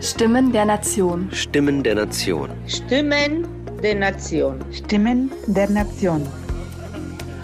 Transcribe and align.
Stimmen 0.00 0.52
der 0.52 0.64
Nation. 0.64 1.28
Stimmen 1.32 1.82
der 1.82 1.94
Nation. 1.94 2.50
Stimmen 2.66 3.46
der 3.82 3.94
Nation. 3.94 4.64
Stimmen 4.72 5.30
der 5.46 5.70
Nation. 5.70 6.26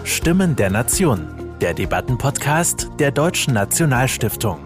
Stimmen 0.04 0.56
der 0.56 0.70
Nation. 0.70 1.26
Der 1.60 1.74
Debattenpodcast 1.74 2.88
der 2.98 3.10
Deutschen 3.12 3.54
Nationalstiftung. 3.54 4.58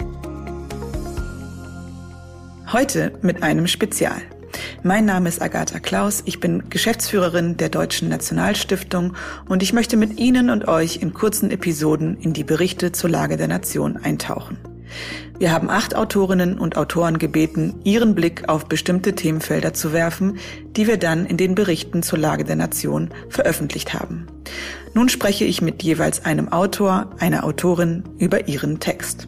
Heute 2.72 3.12
mit 3.22 3.42
einem 3.42 3.66
Spezial. 3.66 4.20
Mein 4.82 5.04
Name 5.04 5.28
ist 5.28 5.40
Agatha 5.40 5.78
Klaus, 5.78 6.22
ich 6.26 6.40
bin 6.40 6.68
Geschäftsführerin 6.68 7.56
der 7.56 7.68
Deutschen 7.68 8.08
Nationalstiftung 8.08 9.14
und 9.48 9.62
ich 9.62 9.72
möchte 9.72 9.96
mit 9.96 10.18
Ihnen 10.18 10.50
und 10.50 10.68
euch 10.68 10.96
in 10.96 11.14
kurzen 11.14 11.50
Episoden 11.50 12.16
in 12.18 12.32
die 12.32 12.44
Berichte 12.44 12.92
zur 12.92 13.10
Lage 13.10 13.36
der 13.36 13.48
Nation 13.48 13.96
eintauchen. 13.96 14.58
Wir 15.38 15.52
haben 15.52 15.68
acht 15.68 15.96
Autorinnen 15.96 16.58
und 16.58 16.76
Autoren 16.76 17.18
gebeten, 17.18 17.74
ihren 17.82 18.14
Blick 18.14 18.48
auf 18.48 18.66
bestimmte 18.66 19.14
Themenfelder 19.14 19.74
zu 19.74 19.92
werfen, 19.92 20.38
die 20.76 20.86
wir 20.86 20.96
dann 20.96 21.26
in 21.26 21.36
den 21.36 21.56
Berichten 21.56 22.04
zur 22.04 22.20
Lage 22.20 22.44
der 22.44 22.54
Nation 22.54 23.10
veröffentlicht 23.28 23.94
haben. 23.94 24.26
Nun 24.94 25.08
spreche 25.08 25.44
ich 25.44 25.60
mit 25.60 25.82
jeweils 25.82 26.24
einem 26.24 26.52
Autor, 26.52 27.10
einer 27.18 27.44
Autorin 27.44 28.04
über 28.18 28.46
ihren 28.46 28.78
Text. 28.78 29.26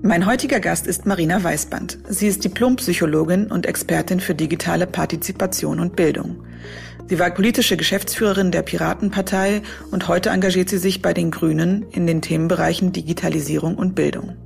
Mein 0.00 0.24
heutiger 0.24 0.60
Gast 0.60 0.86
ist 0.86 1.04
Marina 1.04 1.44
Weißband. 1.44 1.98
Sie 2.08 2.26
ist 2.26 2.42
Diplompsychologin 2.44 3.52
und 3.52 3.66
Expertin 3.66 4.18
für 4.18 4.34
digitale 4.34 4.86
Partizipation 4.86 5.78
und 5.78 5.94
Bildung. 5.94 6.42
Sie 7.08 7.18
war 7.18 7.30
politische 7.30 7.76
Geschäftsführerin 7.76 8.50
der 8.50 8.62
Piratenpartei 8.62 9.60
und 9.90 10.08
heute 10.08 10.30
engagiert 10.30 10.70
sie 10.70 10.78
sich 10.78 11.02
bei 11.02 11.12
den 11.12 11.30
Grünen 11.30 11.84
in 11.90 12.06
den 12.06 12.22
Themenbereichen 12.22 12.92
Digitalisierung 12.92 13.76
und 13.76 13.94
Bildung. 13.94 14.36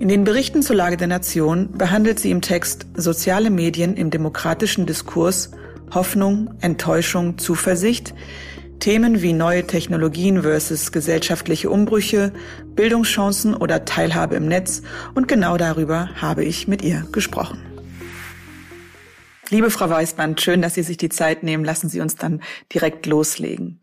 In 0.00 0.06
den 0.06 0.22
Berichten 0.22 0.62
zur 0.62 0.76
Lage 0.76 0.96
der 0.96 1.08
Nation 1.08 1.72
behandelt 1.72 2.20
sie 2.20 2.30
im 2.30 2.40
Text 2.40 2.86
soziale 2.94 3.50
Medien 3.50 3.96
im 3.96 4.10
demokratischen 4.10 4.86
Diskurs, 4.86 5.50
Hoffnung, 5.92 6.54
Enttäuschung, 6.60 7.36
Zuversicht, 7.36 8.14
Themen 8.78 9.22
wie 9.22 9.32
neue 9.32 9.66
Technologien 9.66 10.42
versus 10.42 10.92
gesellschaftliche 10.92 11.68
Umbrüche, 11.68 12.32
Bildungschancen 12.76 13.56
oder 13.56 13.84
Teilhabe 13.86 14.36
im 14.36 14.46
Netz 14.46 14.82
und 15.16 15.26
genau 15.26 15.56
darüber 15.56 16.10
habe 16.14 16.44
ich 16.44 16.68
mit 16.68 16.82
ihr 16.82 17.04
gesprochen. 17.10 17.60
Liebe 19.50 19.70
Frau 19.70 19.90
Weißband, 19.90 20.40
schön, 20.40 20.62
dass 20.62 20.74
Sie 20.74 20.82
sich 20.84 20.98
die 20.98 21.08
Zeit 21.08 21.42
nehmen. 21.42 21.64
Lassen 21.64 21.88
Sie 21.88 22.00
uns 22.00 22.14
dann 22.14 22.42
direkt 22.72 23.06
loslegen. 23.06 23.80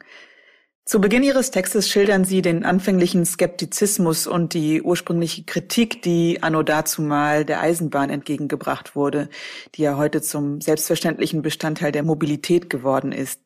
Zu 0.88 1.02
Beginn 1.02 1.24
Ihres 1.24 1.50
Textes 1.50 1.90
schildern 1.90 2.26
Sie 2.26 2.44
den 2.44 2.64
anfänglichen 2.64 3.26
Skeptizismus 3.26 4.28
und 4.28 4.54
die 4.54 4.84
ursprüngliche 4.84 5.44
Kritik, 5.44 6.04
die 6.04 6.44
anno 6.44 6.62
dazumal 6.62 7.44
der 7.44 7.60
Eisenbahn 7.60 8.12
entgegengebracht 8.12 8.96
wurde, 8.96 9.30
die 9.74 9.82
ja 9.82 9.98
heute 9.98 10.22
zum 10.22 10.62
selbstverständlichen 10.62 11.42
Bestandteil 11.42 11.92
der 11.92 12.04
Mobilität 12.04 12.70
geworden 12.70 13.14
ist. 13.14 13.42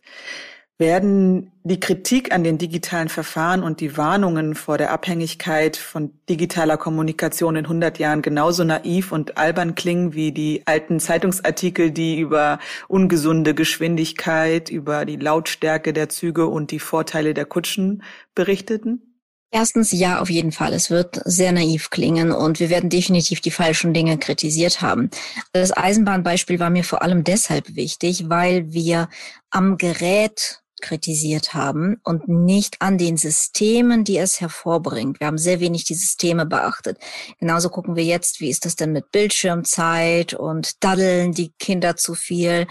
Werden 0.79 1.51
die 1.63 1.81
Kritik 1.81 2.33
an 2.33 2.45
den 2.45 2.57
digitalen 2.57 3.09
Verfahren 3.09 3.63
und 3.63 3.81
die 3.81 3.97
Warnungen 3.97 4.55
vor 4.55 4.77
der 4.77 4.91
Abhängigkeit 4.91 5.75
von 5.75 6.13
digitaler 6.29 6.77
Kommunikation 6.77 7.57
in 7.57 7.65
100 7.65 7.99
Jahren 7.99 8.21
genauso 8.21 8.63
naiv 8.63 9.11
und 9.11 9.37
albern 9.37 9.75
klingen 9.75 10.13
wie 10.13 10.31
die 10.31 10.61
alten 10.65 11.01
Zeitungsartikel, 11.01 11.91
die 11.91 12.17
über 12.17 12.59
ungesunde 12.87 13.53
Geschwindigkeit, 13.53 14.69
über 14.69 15.03
die 15.03 15.17
Lautstärke 15.17 15.91
der 15.91 16.07
Züge 16.07 16.47
und 16.47 16.71
die 16.71 16.79
Vorteile 16.79 17.33
der 17.33 17.43
Kutschen 17.45 18.01
berichteten? 18.33 19.09
Erstens, 19.51 19.91
ja, 19.91 20.21
auf 20.21 20.29
jeden 20.29 20.51
Fall. 20.53 20.73
Es 20.73 20.89
wird 20.91 21.21
sehr 21.25 21.51
naiv 21.51 21.89
klingen 21.89 22.31
und 22.31 22.59
wir 22.59 22.69
werden 22.69 22.89
definitiv 22.89 23.41
die 23.41 23.51
falschen 23.51 23.93
Dinge 23.93 24.17
kritisiert 24.17 24.81
haben. 24.81 25.09
Das 25.51 25.75
Eisenbahnbeispiel 25.75 26.59
war 26.59 26.69
mir 26.69 26.83
vor 26.83 27.01
allem 27.01 27.23
deshalb 27.23 27.75
wichtig, 27.75 28.29
weil 28.29 28.71
wir 28.71 29.09
am 29.49 29.77
Gerät 29.77 30.61
kritisiert 30.81 31.53
haben 31.53 31.99
und 32.03 32.27
nicht 32.27 32.81
an 32.81 32.97
den 32.97 33.17
Systemen, 33.17 34.03
die 34.03 34.17
es 34.17 34.41
hervorbringt. 34.41 35.19
Wir 35.19 35.27
haben 35.27 35.37
sehr 35.37 35.59
wenig 35.59 35.83
die 35.85 35.95
Systeme 35.95 36.45
beachtet. 36.45 36.97
Genauso 37.39 37.69
gucken 37.69 37.95
wir 37.95 38.03
jetzt, 38.03 38.39
wie 38.39 38.49
ist 38.49 38.65
das 38.65 38.75
denn 38.75 38.91
mit 38.91 39.11
Bildschirmzeit 39.11 40.33
und 40.33 40.83
daddeln 40.83 41.33
die 41.33 41.51
Kinder 41.59 41.95
zu 41.95 42.15
viel 42.15 42.67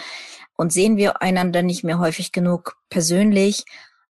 und 0.56 0.72
sehen 0.72 0.96
wir 0.96 1.22
einander 1.22 1.62
nicht 1.62 1.84
mehr 1.84 1.98
häufig 1.98 2.32
genug 2.32 2.76
persönlich. 2.90 3.64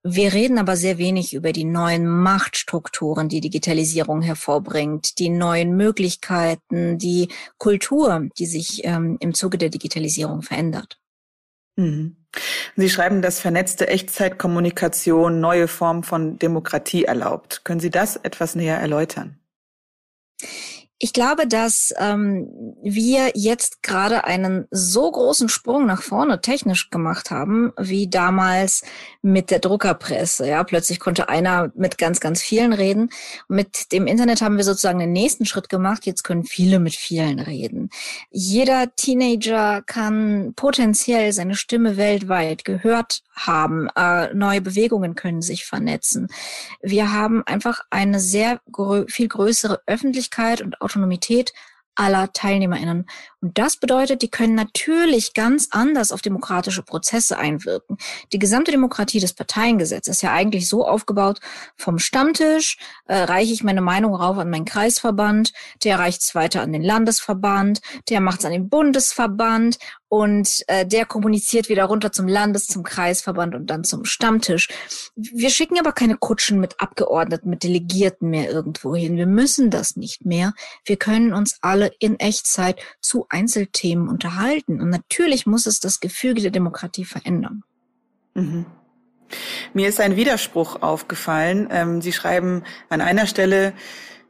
Wir 0.03 0.33
reden 0.33 0.59
aber 0.59 0.77
sehr 0.77 0.97
wenig 0.97 1.35
über 1.35 1.53
die 1.53 1.67
neuen 1.67 2.07
Machtstrukturen, 2.07 3.29
die 3.29 3.43
Digitalisierung 3.43 4.23
hervorbringt, 4.23 5.19
die 5.19 5.29
neuen 5.29 5.77
Möglichkeiten, 5.77 6.97
die 6.97 7.29
Kultur, 7.59 8.29
die 8.39 8.47
sich 8.47 8.83
ähm, 8.85 9.19
im 9.21 9.35
Zuge 9.35 9.59
der 9.59 9.69
Digitalisierung 9.69 10.41
verändert. 10.41 10.99
Mhm. 11.81 12.17
Sie 12.77 12.89
schreiben, 12.89 13.23
dass 13.23 13.41
vernetzte 13.41 13.89
Echtzeitkommunikation 13.89 15.41
neue 15.41 15.67
Formen 15.67 16.05
von 16.05 16.39
Demokratie 16.39 17.05
erlaubt. 17.05 17.65
Können 17.65 17.81
Sie 17.81 17.91
das 17.91 18.17
etwas 18.17 18.55
näher 18.55 18.79
erläutern? 18.79 19.39
Ich 21.03 21.15
glaube, 21.15 21.47
dass 21.47 21.95
ähm, 21.97 22.47
wir 22.83 23.31
jetzt 23.35 23.83
gerade 23.83 24.25
einen 24.25 24.69
so 24.71 25.11
großen 25.11 25.49
Sprung 25.49 25.87
nach 25.87 26.03
vorne 26.03 26.43
technisch 26.43 26.91
gemacht 26.91 27.31
haben, 27.31 27.73
wie 27.79 28.07
damals 28.07 28.83
mit 29.23 29.51
der 29.51 29.61
Druckerpresse. 29.61 30.47
Ja, 30.47 30.63
plötzlich 30.63 31.01
konnte 31.01 31.31
einer 31.31 31.73
mit 31.75 31.97
ganz, 31.97 32.21
ganz 32.21 32.43
vielen 32.43 32.75
reden. 32.75 33.09
Mit 33.49 33.93
dem 33.93 34.07
Internet 34.07 34.43
haben 34.43 34.59
wir 34.59 34.65
sozusagen 34.65 34.99
den 34.99 35.13
nächsten 35.13 35.47
Schritt 35.47 35.71
gemacht. 35.71 36.05
Jetzt 36.05 36.23
können 36.23 36.45
viele 36.45 36.79
mit 36.79 36.95
vielen 36.95 37.41
reden. 37.41 37.89
Jeder 38.31 38.95
Teenager 38.95 39.81
kann 39.81 40.53
potenziell 40.55 41.33
seine 41.33 41.55
Stimme 41.55 41.97
weltweit 41.97 42.67
gehört 42.67 43.23
haben. 43.33 43.89
Äh, 43.97 44.35
neue 44.35 44.61
Bewegungen 44.61 45.15
können 45.15 45.41
sich 45.41 45.65
vernetzen. 45.65 46.29
Wir 46.83 47.11
haben 47.11 47.43
einfach 47.47 47.81
eine 47.89 48.21
sehr 48.21 48.61
grö 48.71 49.07
viel 49.09 49.29
größere 49.29 49.81
Öffentlichkeit 49.87 50.61
und 50.61 50.81
Autonomität 50.91 51.53
aller 51.97 52.33
TeilnehmerInnen. 52.33 53.07
Und 53.43 53.59
das 53.59 53.77
bedeutet, 53.77 54.23
die 54.23 54.31
können 54.31 54.55
natürlich 54.55 55.35
ganz 55.35 55.69
anders 55.71 56.13
auf 56.13 56.23
demokratische 56.23 56.83
Prozesse 56.83 57.37
einwirken. 57.37 57.99
Die 58.33 58.39
gesamte 58.39 58.71
Demokratie 58.71 59.21
des 59.21 59.35
Parteiengesetzes 59.35 60.17
ist 60.17 60.23
ja 60.23 60.33
eigentlich 60.33 60.69
so 60.69 60.87
aufgebaut, 60.87 61.41
vom 61.77 61.99
Stammtisch 61.99 62.79
äh, 63.07 63.17
reiche 63.17 63.53
ich 63.53 63.65
meine 63.65 63.83
Meinung 63.83 64.15
rauf 64.15 64.39
an 64.39 64.49
meinen 64.49 64.65
Kreisverband, 64.65 65.53
der 65.85 65.99
reicht 65.99 66.23
es 66.23 66.35
weiter 66.35 66.63
an 66.63 66.73
den 66.73 66.83
Landesverband, 66.83 67.81
der 68.09 68.21
macht 68.21 68.41
es 68.41 68.47
an 68.47 68.53
den 68.53 68.71
Bundesverband 68.71 69.79
und 70.11 70.65
äh, 70.67 70.85
der 70.85 71.07
kommuniziert 71.07 71.69
wieder 71.69 71.85
runter 71.85 72.11
zum 72.11 72.27
Landes-, 72.27 72.67
zum 72.67 72.83
Kreisverband 72.83 73.55
und 73.55 73.69
dann 73.69 73.85
zum 73.85 74.05
Stammtisch. 74.05 74.69
Wir 75.15 75.51
schicken 75.51 75.79
aber 75.79 75.93
keine 75.93 76.17
Kutschen 76.17 76.59
mit 76.59 76.81
Abgeordneten, 76.81 77.49
mit 77.49 77.63
Delegierten 77.63 78.29
mehr 78.29 78.51
irgendwo 78.51 78.97
hin. 78.97 79.17
Wir 79.17 79.29
müssen 79.29 79.71
das 79.71 79.95
nicht 79.95 80.27
mehr. 80.27 80.53
Wir 80.85 80.97
können 80.97 81.33
uns 81.33 81.59
alle 81.61 81.93
in 82.01 82.19
Echtzeit 82.19 82.81
zu 83.01 83.27
Einzelthemen 83.29 84.09
unterhalten. 84.09 84.81
Und 84.81 84.91
natürlich 84.91 85.47
muss 85.47 85.67
es 85.67 85.79
das 85.79 86.01
Gefüge 86.01 86.43
der 86.43 86.51
Demokratie 86.51 87.05
verändern. 87.05 87.63
Mhm. 88.35 88.67
Mir 89.75 89.89
ist 89.89 90.01
ein 90.01 90.17
Widerspruch 90.17 90.83
aufgefallen. 90.83 91.69
Ähm, 91.71 92.03
Sie 92.03 92.13
schreiben 92.13 92.65
an 92.89 93.01
einer 93.01 93.29
Stelle, 93.29 93.75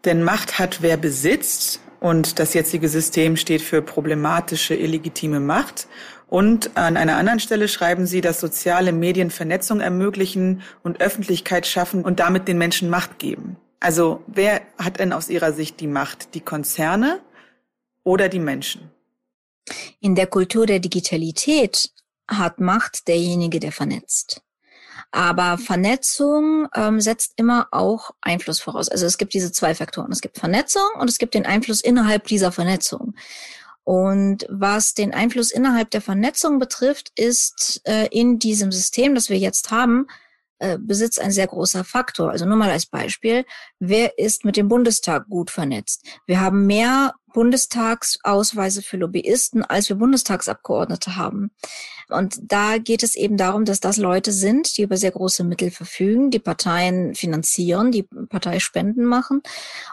denn 0.04 0.22
Macht 0.24 0.58
hat 0.58 0.82
wer 0.82 0.98
besitzt 0.98 1.80
und 2.00 2.38
das 2.38 2.55
jetzige 2.55 2.88
System 2.88 3.37
steht 3.37 3.62
für 3.62 3.83
problematische, 3.83 4.75
illegitime 4.75 5.38
Macht. 5.38 5.87
Und 6.28 6.77
an 6.77 6.97
einer 6.97 7.16
anderen 7.16 7.41
Stelle 7.41 7.69
schreiben 7.69 8.06
Sie, 8.06 8.21
dass 8.21 8.41
soziale 8.41 8.93
Medien 8.93 9.31
Vernetzung 9.31 9.81
ermöglichen 9.81 10.62
und 10.83 11.00
Öffentlichkeit 11.00 11.66
schaffen 11.66 12.03
und 12.03 12.21
damit 12.21 12.49
den 12.49 12.56
Menschen 12.56 12.89
Macht 12.89 13.19
geben. 13.19 13.56
Also 13.81 14.22
wer 14.27 14.62
hat 14.78 14.99
denn 14.99 15.12
aus 15.12 15.28
Ihrer 15.28 15.53
Sicht 15.53 15.81
die 15.81 15.87
Macht? 15.87 16.34
Die 16.34 16.41
Konzerne 16.41 17.21
oder 18.05 18.28
die 18.28 18.39
Menschen? 18.39 18.91
In 20.01 20.15
der 20.15 20.27
Kultur 20.27 20.66
der 20.66 20.78
Digitalität 20.78 21.91
hat 22.28 22.60
Macht 22.60 23.09
derjenige, 23.09 23.60
der 23.60 23.72
vernetzt. 23.72 24.42
Aber 25.12 25.59
Vernetzung 25.59 26.68
ähm, 26.74 27.01
setzt 27.01 27.33
immer 27.36 27.68
auch 27.72 28.12
Einfluss 28.21 28.60
voraus. 28.60 28.89
Also 28.89 29.07
es 29.07 29.18
gibt 29.18 29.34
diese 29.34 29.51
zwei 29.51 29.74
Faktoren. 29.74 30.12
Es 30.12 30.21
gibt 30.21 30.39
Vernetzung 30.39 30.89
und 30.98 31.10
es 31.10 31.18
gibt 31.18 31.34
den 31.34 31.47
Einfluss 31.47 31.80
innerhalb 31.80 32.27
dieser 32.27 32.53
Vernetzung. 32.53 33.15
Und 33.83 34.47
was 34.48 34.95
den 34.95 35.12
Einfluss 35.12 35.51
innerhalb 35.51 35.91
der 35.91 36.01
Vernetzung 36.01 36.59
betrifft, 36.59 37.10
ist 37.16 37.80
äh, 37.84 38.07
in 38.12 38.39
diesem 38.39 38.71
System, 38.71 39.15
das 39.15 39.30
wir 39.30 39.39
jetzt 39.39 39.71
haben, 39.71 40.07
äh, 40.60 40.78
Besitz 40.78 41.18
ein 41.18 41.30
sehr 41.30 41.47
großer 41.47 41.84
Faktor. 41.84 42.30
Also 42.30 42.45
nur 42.45 42.57
mal 42.57 42.71
als 42.71 42.86
Beispiel, 42.86 43.45
wer 43.78 44.18
ist 44.18 44.45
mit 44.45 44.57
dem 44.57 44.68
Bundestag 44.68 45.27
gut 45.28 45.51
vernetzt? 45.51 46.04
Wir 46.27 46.41
haben 46.41 46.66
mehr 46.66 47.15
Bundestagsausweise 47.33 48.83
für 48.83 48.98
Lobbyisten, 48.98 49.65
als 49.65 49.89
wir 49.89 49.97
Bundestagsabgeordnete 49.97 51.16
haben. 51.16 51.51
Und 52.10 52.41
da 52.42 52.77
geht 52.77 53.03
es 53.03 53.15
eben 53.15 53.36
darum, 53.36 53.65
dass 53.65 53.80
das 53.80 53.97
Leute 53.97 54.33
sind, 54.33 54.77
die 54.77 54.83
über 54.83 54.97
sehr 54.97 55.12
große 55.12 55.45
Mittel 55.45 55.71
verfügen, 55.71 56.30
die 56.30 56.41
Parteien 56.41 57.15
finanzieren, 57.15 57.91
die 57.91 58.03
Parteispenden 58.03 59.04
machen 59.04 59.42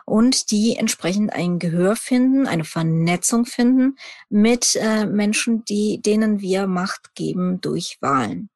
und 0.06 0.52
die 0.52 0.76
entsprechend 0.76 1.32
ein 1.32 1.60
Gehör 1.60 1.96
finden, 1.96 2.46
eine 2.46 2.66
Vernetzung 2.66 3.46
finden 3.46 3.96
mit 4.30 4.76
äh, 4.76 5.06
Menschen, 5.06 5.64
die, 5.66 6.02
denen 6.02 6.42
wir 6.42 6.68
Macht 6.68 7.16
geben 7.16 7.62
durch 7.62 8.00
Wahlen. 8.02 8.50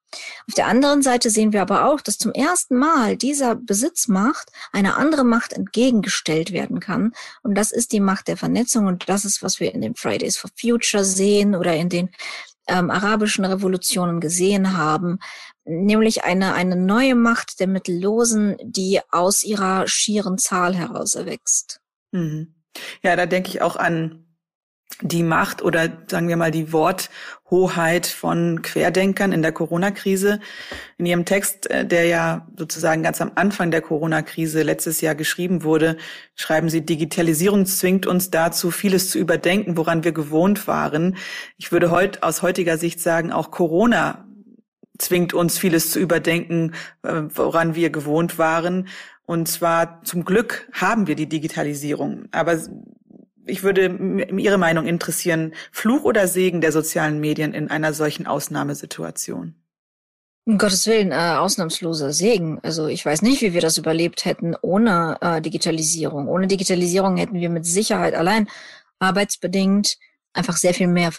Auf 0.48 0.56
der 0.56 0.68
anderen 0.68 1.02
Seite 1.02 1.30
sehen 1.30 1.54
wir 1.54 1.62
aber 1.62 1.86
auch, 1.86 2.02
dass 2.02 2.18
zum 2.18 2.34
ersten 2.34 2.78
Mal 2.78 3.16
dieser 3.18 3.56
Besitzmacht 3.56 4.52
einer 4.72 4.98
anderen 4.98 5.28
Macht 5.28 5.54
entgegengestellt 5.54 6.52
werden 6.52 6.80
kann. 6.80 7.14
Und 7.44 7.56
das 7.56 7.72
ist 7.72 7.92
die 7.92 8.00
Macht 8.00 8.28
der 8.28 8.38
Vernetzung. 8.38 8.88
Und 8.88 9.08
das 9.10 9.26
ist, 9.26 9.42
was 9.42 9.60
wir 9.60 9.74
in 9.74 9.82
den 9.82 9.96
Fridays 9.96 10.38
for 10.38 10.50
Future 10.60 11.06
sehen 11.06 11.56
oder 11.56 11.76
in 11.76 11.90
den 11.90 12.10
ähm, 12.68 12.90
arabischen 12.90 13.46
Revolutionen 13.46 14.20
gesehen 14.20 14.78
haben, 14.78 15.20
nämlich 15.66 16.24
eine, 16.24 16.54
eine 16.54 16.76
neue 16.76 17.16
Macht 17.16 17.60
der 17.60 17.68
Mittellosen, 17.68 18.58
die 18.64 19.00
aus 19.10 19.44
ihrer 19.44 19.88
schieren 19.88 20.38
Zahl 20.38 20.76
heraus 20.76 21.16
erwächst. 21.16 21.82
Mhm. 22.12 22.56
Ja, 23.04 23.16
da 23.16 23.26
denke 23.26 23.50
ich 23.50 23.62
auch 23.62 23.76
an 23.76 24.31
die 25.02 25.24
Macht 25.24 25.62
oder 25.62 25.90
sagen 26.08 26.28
wir 26.28 26.38
mal 26.38 26.52
die 26.52 26.72
Worthoheit 26.72 28.06
von 28.06 28.62
Querdenkern 28.62 29.32
in 29.32 29.42
der 29.42 29.52
Corona-Krise. 29.52 30.40
In 30.98 31.06
ihrem 31.06 31.26
Text, 31.26 31.70
äh, 31.70 31.86
der 31.86 32.06
ja 32.06 32.48
sozusagen 32.58 33.04
ganz 33.04 33.22
am 33.22 33.32
Anfang 33.36 33.72
der 33.72 33.82
Corona-Krise 33.82 34.62
letztes 34.64 35.02
Jahr 35.02 35.16
geschrieben 35.16 35.64
wurde, 35.64 35.98
schreiben 36.36 36.70
sie, 36.70 36.86
Digitalisierung 36.86 37.66
zwingt 37.66 38.06
uns 38.06 38.30
dazu, 38.30 38.72
vieles 38.72 39.10
zu 39.10 39.18
überdenken, 39.18 39.78
woran 39.78 40.04
wir 40.04 40.12
gewohnt 40.12 40.68
waren. 40.68 41.18
Ich 41.58 41.72
würde 41.72 41.92
heute 41.92 42.24
aus 42.24 42.42
heutiger 42.42 42.78
Sicht 42.78 43.00
sagen, 43.00 43.32
auch 43.32 43.52
Corona 43.52 44.26
zwingt 44.98 45.34
uns 45.34 45.58
vieles 45.58 45.92
zu 45.92 46.00
überdenken, 46.00 46.74
äh, 47.04 47.24
woran 47.34 47.76
wir 47.76 47.90
gewohnt 47.90 48.38
waren. 48.38 48.88
Und 49.26 49.48
zwar 49.48 50.02
zum 50.04 50.26
Glück 50.26 50.68
haben 50.74 51.08
wir 51.08 51.16
die 51.16 51.30
Digitalisierung. 51.30 52.26
Aber 52.32 52.60
ich 53.46 53.64
würde 53.64 54.28
Ihre 54.38 54.58
Meinung 54.58 54.86
interessieren. 54.88 55.54
Fluch 55.72 56.04
oder 56.04 56.28
Segen 56.28 56.62
der 56.62 56.72
sozialen 56.72 57.20
Medien 57.20 57.54
in 57.54 57.70
einer 57.70 57.94
solchen 57.94 58.28
Ausnahmesituation? 58.28 59.56
Um 60.46 60.58
Gottes 60.58 60.88
Willen, 60.88 61.12
äh, 61.12 61.36
ausnahmsloser 61.38 62.14
Segen. 62.14 62.60
Also 62.64 62.88
ich 62.88 63.06
weiß 63.06 63.22
nicht, 63.22 63.42
wie 63.42 63.54
wir 63.54 63.62
das 63.62 63.78
überlebt 63.78 64.26
hätten 64.26 64.56
ohne 64.62 65.18
äh, 65.22 65.42
Digitalisierung. 65.42 66.28
Ohne 66.28 66.48
Digitalisierung 66.48 67.18
hätten 67.18 67.36
wir 67.36 67.50
mit 67.50 67.66
Sicherheit 67.66 68.16
allein 68.16 68.48
arbeitsbedingt 69.00 69.98
einfach 70.34 70.58
sehr 70.58 70.74
viel 70.74 70.88
mehr 70.88 71.12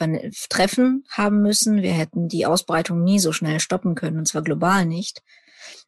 Treffen 0.48 1.04
haben 1.08 1.42
müssen. 1.42 1.82
Wir 1.82 1.92
hätten 1.92 2.28
die 2.28 2.46
Ausbreitung 2.46 3.04
nie 3.04 3.18
so 3.18 3.32
schnell 3.32 3.60
stoppen 3.60 3.94
können, 3.94 4.18
und 4.18 4.26
zwar 4.26 4.42
global 4.42 4.86
nicht. 4.86 5.22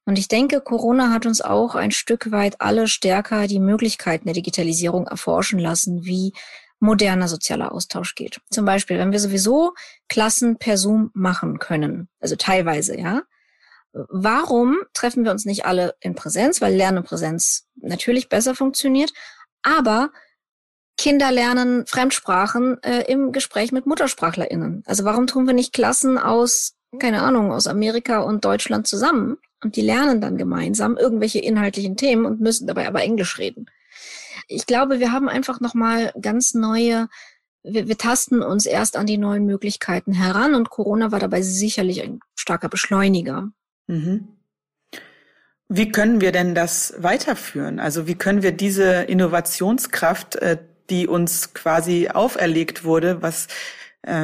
Und 0.06 0.18
ich 0.18 0.28
denke, 0.28 0.60
Corona 0.60 1.10
hat 1.10 1.24
uns 1.26 1.40
auch 1.40 1.74
ein 1.74 1.90
Stück 1.90 2.30
weit 2.30 2.60
alle 2.60 2.88
stärker 2.88 3.46
die 3.46 3.60
Möglichkeiten 3.60 4.26
der 4.26 4.34
Digitalisierung 4.34 5.06
erforschen 5.06 5.58
lassen, 5.58 6.04
wie 6.04 6.34
moderner 6.78 7.28
sozialer 7.28 7.72
Austausch 7.72 8.14
geht. 8.14 8.40
Zum 8.50 8.64
Beispiel, 8.66 8.98
wenn 8.98 9.12
wir 9.12 9.20
sowieso 9.20 9.72
Klassen 10.08 10.58
per 10.58 10.76
Zoom 10.76 11.10
machen 11.14 11.58
können, 11.58 12.08
also 12.20 12.36
teilweise, 12.36 12.98
ja. 12.98 13.22
Warum 13.92 14.78
treffen 14.92 15.24
wir 15.24 15.30
uns 15.30 15.44
nicht 15.44 15.66
alle 15.66 15.94
in 16.00 16.16
Präsenz? 16.16 16.60
Weil 16.60 16.74
Lernen 16.74 16.98
in 16.98 17.04
Präsenz 17.04 17.68
natürlich 17.76 18.28
besser 18.28 18.56
funktioniert. 18.56 19.12
Aber 19.62 20.10
Kinder 20.96 21.30
lernen 21.30 21.86
Fremdsprachen 21.86 22.82
äh, 22.82 23.02
im 23.10 23.32
Gespräch 23.32 23.70
mit 23.72 23.86
MuttersprachlerInnen. 23.86 24.82
Also 24.86 25.04
warum 25.04 25.26
tun 25.26 25.46
wir 25.46 25.54
nicht 25.54 25.72
Klassen 25.72 26.18
aus, 26.18 26.74
keine 26.98 27.22
Ahnung, 27.22 27.52
aus 27.52 27.68
Amerika 27.68 28.18
und 28.20 28.44
Deutschland 28.44 28.86
zusammen? 28.88 29.38
Und 29.64 29.76
die 29.76 29.82
lernen 29.82 30.20
dann 30.20 30.36
gemeinsam 30.36 30.96
irgendwelche 30.96 31.40
inhaltlichen 31.40 31.96
Themen 31.96 32.26
und 32.26 32.40
müssen 32.40 32.66
dabei 32.66 32.86
aber 32.86 33.02
Englisch 33.02 33.38
reden. 33.38 33.66
Ich 34.46 34.66
glaube, 34.66 35.00
wir 35.00 35.10
haben 35.10 35.28
einfach 35.28 35.60
nochmal 35.60 36.12
ganz 36.20 36.54
neue, 36.54 37.08
wir, 37.62 37.88
wir 37.88 37.96
tasten 37.96 38.42
uns 38.42 38.66
erst 38.66 38.96
an 38.96 39.06
die 39.06 39.18
neuen 39.18 39.46
Möglichkeiten 39.46 40.12
heran 40.12 40.54
und 40.54 40.70
Corona 40.70 41.10
war 41.12 41.18
dabei 41.18 41.42
sicherlich 41.42 42.02
ein 42.02 42.20
starker 42.36 42.68
Beschleuniger. 42.68 43.50
Mhm. 43.86 44.28
Wie 45.68 45.90
können 45.90 46.20
wir 46.20 46.30
denn 46.30 46.54
das 46.54 46.94
weiterführen? 46.98 47.80
Also 47.80 48.06
wie 48.06 48.14
können 48.14 48.42
wir 48.42 48.52
diese 48.52 49.02
Innovationskraft, 49.02 50.36
äh, 50.36 50.58
die 50.90 51.08
uns 51.08 51.54
quasi 51.54 52.08
auferlegt 52.08 52.84
wurde, 52.84 53.22
was 53.22 53.48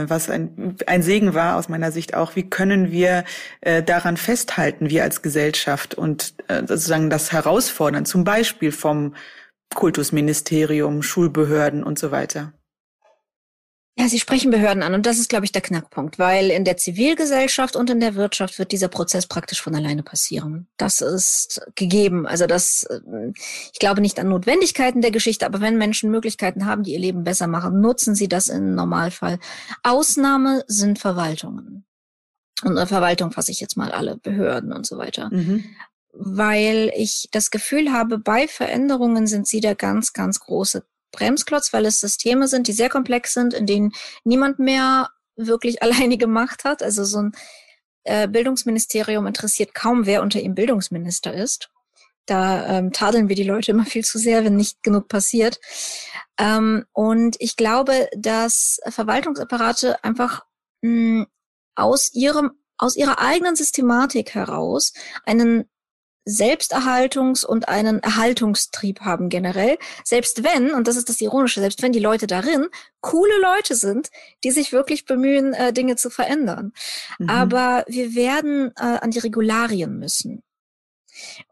was 0.07 0.31
ein, 0.31 0.77
ein 0.87 1.03
Segen 1.03 1.35
war 1.35 1.57
aus 1.57 1.69
meiner 1.69 1.93
Sicht 1.93 2.15
auch, 2.15 2.37
wie 2.37 2.49
können 2.49 2.91
wir 2.91 3.25
äh, 3.61 3.83
daran 3.83 4.17
festhalten, 4.17 4.91
wir 4.91 5.03
als 5.03 5.23
Gesellschaft 5.23 5.95
und 5.95 6.35
äh, 6.49 6.61
sozusagen 6.61 7.11
das 7.11 7.33
herausfordern, 7.33 8.05
zum 8.05 8.25
Beispiel 8.25 8.73
vom 8.73 9.15
Kultusministerium, 9.75 11.03
Schulbehörden 11.03 11.85
und 11.85 11.99
so 11.99 12.11
weiter. 12.11 12.53
Ja, 14.01 14.09
Sie 14.09 14.19
sprechen 14.19 14.51
Behörden 14.51 14.83
an 14.83 14.95
und 14.95 15.05
das 15.05 15.19
ist, 15.19 15.29
glaube 15.29 15.45
ich, 15.45 15.53
der 15.53 15.61
Knackpunkt, 15.61 16.19
weil 16.19 16.51
in 16.51 16.65
der 16.65 16.79
Zivilgesellschaft 16.79 17.77
und 17.77 17.91
in 17.91 18.01
der 18.01 18.15
Wirtschaft 18.15 18.59
wird 18.59 18.73
dieser 18.73 18.89
Prozess 18.89 19.27
praktisch 19.27 19.61
von 19.61 19.75
alleine 19.75 20.03
passieren. 20.03 20.69
Das 20.79 21.03
ist 21.03 21.61
gegeben. 21.75 22.27
Also 22.27 22.47
das, 22.47 22.85
äh, 22.85 23.33
ich 23.35 23.79
glaube 23.79 24.01
nicht 24.01 24.19
an 24.19 24.31
Notwendigkeiten 24.31 25.03
der 25.03 25.11
Geschichte, 25.11 25.45
aber 25.45 25.61
wenn 25.61 25.77
Menschen 25.77 26.11
Möglichkeiten 26.11 26.65
haben, 26.65 26.83
die 26.83 26.95
ihr 26.95 26.99
Leben 26.99 27.25
besser 27.25 27.47
machen, 27.47 27.83
nutzen 27.83 28.15
sie 28.15 28.27
das 28.27 28.49
im 28.49 28.75
Normalfall. 28.75 29.39
Ausnahme 29.83 30.65
sind 30.67 30.99
Verwaltungen. 30.99 31.85
Und 32.63 32.79
eine 32.79 32.87
Verwaltung 32.87 33.33
fasse 33.33 33.51
ich 33.51 33.61
jetzt 33.61 33.77
mal 33.77 33.93
alle 33.93 34.17
Behörden 34.17 34.73
und 34.73 34.87
so 34.87 34.97
weiter. 34.97 35.29
Mhm. 35.31 35.63
Weil 36.15 36.91
ich 36.97 37.29
das 37.33 37.51
Gefühl 37.51 37.93
habe, 37.93 38.17
bei 38.19 38.49
Veränderungen 38.49 39.27
sind 39.27 39.47
sie 39.47 39.61
der 39.61 39.75
ganz, 39.75 40.15
ganz 40.15 40.41
große 40.41 40.85
Bremsklotz, 41.13 41.73
weil 41.73 41.87
es 41.87 42.01
Systeme 42.01 42.49
sind, 42.49 42.69
die 42.69 42.73
sehr 42.73 42.89
komplex 42.89 43.35
sind, 43.35 43.55
in 43.55 43.67
denen 43.67 43.93
niemand 44.25 44.59
mehr 44.59 45.09
wirklich 45.37 45.83
alleine 45.83 46.19
gemacht 46.19 46.65
hat. 46.65 46.83
Also 46.83 47.05
so 47.05 47.23
ein 47.23 47.33
äh, 48.05 48.29
Bildungsministerium 48.29 49.27
interessiert 49.27 49.75
kaum, 49.75 50.07
wer 50.07 50.23
unter 50.23 50.41
ihm 50.41 50.55
Bildungsminister 50.55 51.35
ist. 51.35 51.71
Da 52.27 52.79
ähm, 52.79 52.93
tadeln 52.93 53.29
wir 53.29 53.37
die 53.37 53.43
Leute 53.43 53.73
immer 53.73 53.87
viel 53.87 54.05
zu 54.05 54.19
sehr, 54.19 54.45
wenn 54.45 54.55
nicht 54.55 54.83
genug 54.83 55.09
passiert. 55.09 55.59
Ähm, 56.39 56.85
und 56.93 57.37
ich 57.41 57.57
glaube, 57.57 58.09
dass 58.17 58.79
Verwaltungsapparate 58.87 60.05
einfach 60.05 60.45
mh, 60.83 61.27
aus 61.75 62.13
ihrem 62.15 62.53
aus 62.79 62.97
ihrer 62.97 63.19
eigenen 63.19 63.57
Systematik 63.57 64.35
heraus 64.35 64.95
einen 65.27 65.69
Selbsterhaltungs- 66.27 67.45
und 67.45 67.69
einen 67.69 68.01
Erhaltungstrieb 68.01 69.01
haben 69.01 69.29
generell. 69.29 69.79
Selbst 70.05 70.45
wenn, 70.45 70.73
und 70.75 70.87
das 70.87 70.97
ist 70.97 71.09
das 71.09 71.21
Ironische, 71.21 71.61
selbst 71.61 71.83
wenn 71.83 71.93
die 71.93 71.99
Leute 71.99 72.27
darin 72.27 72.67
coole 73.01 73.41
Leute 73.41 73.75
sind, 73.75 74.11
die 74.45 74.51
sich 74.51 74.73
wirklich 74.73 75.07
bemühen, 75.07 75.55
äh, 75.55 75.73
Dinge 75.73 75.97
zu 75.97 76.11
verändern. 76.11 76.73
Mhm. 77.19 77.31
Aber 77.31 77.85
wir 77.89 78.15
werden 78.15 78.73
äh, 78.77 78.83
an 78.83 79.11
die 79.11 79.21
Regularien 79.21 79.99
müssen. 79.99 80.43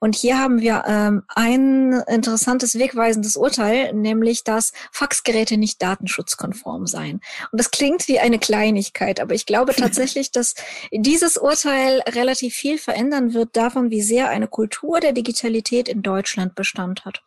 Und 0.00 0.14
hier 0.14 0.38
haben 0.38 0.60
wir 0.60 0.84
ähm, 0.86 1.22
ein 1.34 2.02
interessantes 2.06 2.78
wegweisendes 2.78 3.36
Urteil, 3.36 3.92
nämlich 3.92 4.44
dass 4.44 4.72
Faxgeräte 4.92 5.56
nicht 5.56 5.82
datenschutzkonform 5.82 6.86
seien. 6.86 7.20
Und 7.52 7.60
das 7.60 7.70
klingt 7.70 8.08
wie 8.08 8.18
eine 8.18 8.38
Kleinigkeit, 8.38 9.20
aber 9.20 9.34
ich 9.34 9.46
glaube 9.46 9.74
tatsächlich, 9.76 10.30
dass 10.30 10.54
dieses 10.92 11.36
Urteil 11.36 12.00
relativ 12.08 12.54
viel 12.54 12.78
verändern 12.78 13.34
wird 13.34 13.56
davon, 13.56 13.90
wie 13.90 14.02
sehr 14.02 14.28
eine 14.28 14.48
Kultur 14.48 15.00
der 15.00 15.12
Digitalität 15.12 15.88
in 15.88 16.02
Deutschland 16.02 16.54
Bestand 16.54 17.04
hat. 17.04 17.22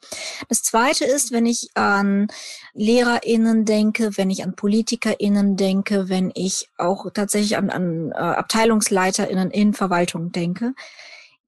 Das 0.50 0.64
Zweite 0.64 1.06
ist, 1.06 1.32
wenn 1.32 1.46
ich 1.46 1.70
an 1.76 2.28
LehrerInnen 2.74 3.66
denke, 3.66 4.18
wenn 4.18 4.30
ich 4.30 4.44
an 4.44 4.56
PolitikerInnen 4.56 5.58
denke, 5.58 6.10
wenn 6.10 6.32
ich 6.34 6.70
auch 6.78 7.12
tatsächlich 7.14 7.58
an, 7.58 7.70
an 7.70 8.12
äh, 8.12 8.16
AbteilungsleiterInnen 8.16 9.52
in 9.52 9.74
Verwaltung 9.74 10.32
denke, 10.32 10.74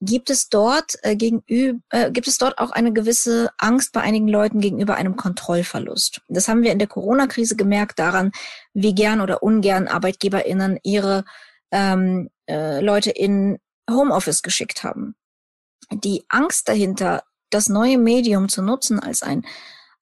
Gibt 0.05 0.29
es 0.29 0.50
dort 0.50 0.95
äh, 1.03 1.15
gegenüber, 1.15 1.79
äh, 1.89 2.12
gibt 2.12 2.27
es 2.27 2.38
dort 2.38 2.57
auch 2.57 2.72
eine 2.72 2.91
gewisse 2.91 3.51
Angst 3.57 3.93
bei 3.93 4.01
einigen 4.01 4.27
Leuten 4.27 4.60
gegenüber 4.60 4.95
einem 4.95 5.15
Kontrollverlust? 5.15 6.22
Das 6.27 6.50
haben 6.50 6.62
wir 6.62 6.74
in 6.74 6.79
der 6.79 6.89
Corona-Krise 6.89 7.55
gemerkt 7.55 8.00
daran, 8.00 8.33
wie 8.74 8.93
gern 8.93 9.22
oder 9.22 9.43
ungern 9.43 9.88
ArbeitgeberInnen 9.88 10.77
ihre 10.83 11.24
ähm, 11.72 12.29
äh, 12.50 12.81
Leute 12.81 13.12
in 13.12 13.60
Homeoffice 13.89 14.41
geschickt 14.41 14.83
haben. 14.83 15.15
Die 15.89 16.25
Angst 16.27 16.67
dahinter, 16.67 17.24
das 17.50 17.69
neue 17.69 17.98
Medium 17.98 18.50
zu 18.50 18.62
nutzen 18.62 19.00
als 19.00 19.24
ein 19.24 19.45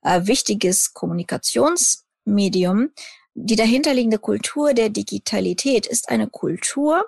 äh, 0.01 0.25
wichtiges 0.25 0.96
Kommunikationsmedium, 0.96 2.89
die 3.34 3.55
dahinterliegende 3.55 4.20
Kultur 4.20 4.74
der 4.74 4.89
Digitalität 4.89 5.86
ist 5.86 6.10
eine 6.10 6.27
Kultur, 6.27 7.05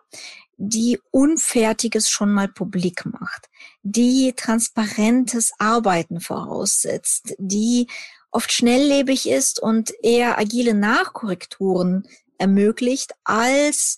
die 0.57 1.00
Unfertiges 1.12 2.10
schon 2.10 2.31
mal 2.31 2.48
publik 2.48 3.05
macht, 3.05 3.50
die 3.81 4.33
transparentes 4.36 5.51
Arbeiten 5.57 6.19
voraussetzt, 6.19 7.36
die 7.38 7.88
oft 8.31 8.51
schnelllebig 8.51 9.29
ist 9.29 9.62
und 9.62 9.93
eher 10.01 10.38
agile 10.38 10.74
Nachkorrekturen 10.74 12.07
ermöglicht, 12.38 13.13
als 13.24 13.98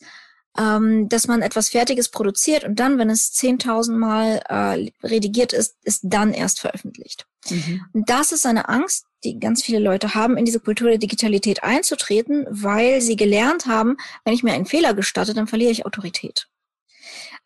ähm, 0.57 1.09
dass 1.09 1.27
man 1.27 1.41
etwas 1.41 1.69
Fertiges 1.69 2.09
produziert 2.09 2.63
und 2.63 2.79
dann, 2.79 2.97
wenn 2.97 3.09
es 3.09 3.33
10.000 3.33 3.91
Mal 3.93 4.41
äh, 4.47 4.91
redigiert 5.05 5.53
ist, 5.53 5.75
ist 5.83 6.01
dann 6.03 6.33
erst 6.33 6.59
veröffentlicht. 6.59 7.25
Mhm. 7.49 7.81
Und 7.93 8.09
das 8.09 8.31
ist 8.31 8.45
eine 8.45 8.69
Angst, 8.69 9.05
die 9.23 9.39
ganz 9.39 9.63
viele 9.63 9.79
Leute 9.79 10.15
haben, 10.15 10.37
in 10.37 10.45
diese 10.45 10.59
Kultur 10.59 10.89
der 10.89 10.97
Digitalität 10.97 11.63
einzutreten, 11.63 12.45
weil 12.49 13.01
sie 13.01 13.15
gelernt 13.15 13.65
haben, 13.65 13.97
wenn 14.23 14.33
ich 14.33 14.43
mir 14.43 14.53
einen 14.53 14.65
Fehler 14.65 14.93
gestatte, 14.93 15.33
dann 15.33 15.47
verliere 15.47 15.71
ich 15.71 15.85
Autorität. 15.85 16.47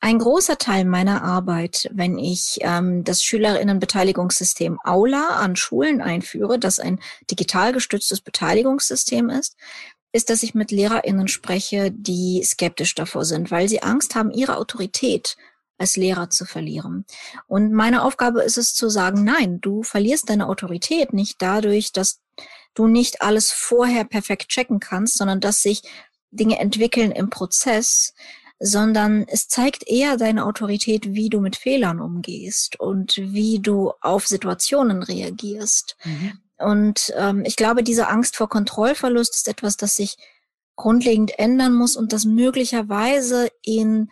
Ein 0.01 0.19
großer 0.19 0.57
Teil 0.57 0.85
meiner 0.85 1.23
Arbeit, 1.23 1.89
wenn 1.91 2.17
ich 2.17 2.59
ähm, 2.61 3.03
das 3.03 3.21
Schülerinnenbeteiligungssystem 3.21 4.79
Aula 4.85 5.39
an 5.39 5.57
Schulen 5.57 6.01
einführe, 6.01 6.57
das 6.57 6.79
ein 6.79 6.99
digital 7.29 7.73
gestütztes 7.73 8.21
Beteiligungssystem 8.21 9.29
ist, 9.29 9.57
ist, 10.11 10.29
dass 10.29 10.43
ich 10.43 10.55
mit 10.55 10.71
LehrerInnen 10.71 11.27
spreche, 11.27 11.91
die 11.91 12.41
skeptisch 12.43 12.95
davor 12.95 13.25
sind, 13.25 13.51
weil 13.51 13.69
sie 13.69 13.83
Angst 13.83 14.15
haben, 14.15 14.31
ihre 14.31 14.57
Autorität 14.57 15.37
als 15.77 15.95
Lehrer 15.95 16.29
zu 16.29 16.45
verlieren. 16.45 17.05
Und 17.47 17.71
meine 17.71 18.03
Aufgabe 18.03 18.41
ist 18.41 18.57
es 18.57 18.73
zu 18.73 18.89
sagen, 18.89 19.23
nein, 19.23 19.61
du 19.61 19.83
verlierst 19.83 20.29
deine 20.29 20.47
Autorität 20.47 21.13
nicht 21.13 21.41
dadurch, 21.41 21.91
dass 21.93 22.19
du 22.73 22.87
nicht 22.87 23.21
alles 23.21 23.51
vorher 23.51 24.03
perfekt 24.03 24.49
checken 24.49 24.79
kannst, 24.79 25.17
sondern 25.17 25.39
dass 25.39 25.61
sich 25.61 25.83
Dinge 26.31 26.59
entwickeln 26.59 27.11
im 27.11 27.29
Prozess, 27.29 28.13
sondern 28.59 29.25
es 29.27 29.47
zeigt 29.47 29.87
eher 29.87 30.17
deine 30.17 30.45
Autorität, 30.45 31.13
wie 31.13 31.29
du 31.29 31.39
mit 31.39 31.55
Fehlern 31.55 32.01
umgehst 32.01 32.79
und 32.79 33.15
wie 33.17 33.59
du 33.59 33.93
auf 34.01 34.27
Situationen 34.27 35.01
reagierst. 35.01 35.95
Mhm. 36.03 36.39
Und 36.59 37.13
ähm, 37.15 37.43
ich 37.45 37.55
glaube, 37.55 37.83
diese 37.83 38.07
Angst 38.07 38.35
vor 38.35 38.49
Kontrollverlust 38.49 39.35
ist 39.35 39.47
etwas, 39.47 39.77
das 39.77 39.95
sich 39.95 40.17
grundlegend 40.75 41.37
ändern 41.37 41.73
muss 41.73 41.95
und 41.95 42.13
das 42.13 42.25
möglicherweise 42.25 43.49
in 43.61 44.09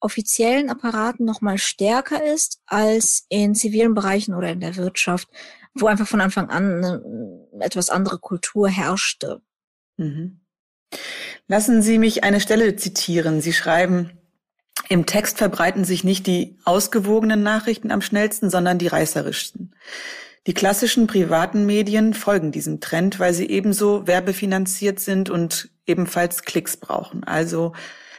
offiziellen 0.00 0.68
Apparaten 0.68 1.24
noch 1.24 1.40
mal 1.40 1.56
stärker 1.56 2.22
ist 2.22 2.60
als 2.66 3.24
in 3.30 3.54
zivilen 3.54 3.94
Bereichen 3.94 4.34
oder 4.34 4.50
in 4.50 4.60
der 4.60 4.76
Wirtschaft, 4.76 5.28
wo 5.74 5.86
einfach 5.86 6.06
von 6.06 6.20
Anfang 6.20 6.50
an 6.50 6.84
eine 6.84 7.64
etwas 7.64 7.88
andere 7.88 8.18
Kultur 8.18 8.68
herrschte. 8.68 9.40
Mhm. 9.96 10.40
Lassen 11.48 11.82
Sie 11.82 11.98
mich 11.98 12.22
eine 12.22 12.40
Stelle 12.40 12.76
zitieren. 12.76 13.40
Sie 13.40 13.52
schreiben, 13.52 14.10
im 14.88 15.06
Text 15.06 15.38
verbreiten 15.38 15.84
sich 15.84 16.04
nicht 16.04 16.26
die 16.26 16.58
ausgewogenen 16.64 17.42
Nachrichten 17.42 17.90
am 17.90 18.02
schnellsten, 18.02 18.50
sondern 18.50 18.78
die 18.78 18.86
reißerischsten. 18.86 19.74
Die 20.46 20.54
klassischen 20.54 21.06
privaten 21.06 21.64
Medien 21.64 22.12
folgen 22.12 22.52
diesem 22.52 22.80
Trend, 22.80 23.18
weil 23.18 23.32
sie 23.32 23.48
ebenso 23.48 24.06
werbefinanziert 24.06 25.00
sind 25.00 25.30
und 25.30 25.70
ebenfalls 25.86 26.42
Klicks 26.42 26.76
brauchen. 26.76 27.24
Also 27.24 27.72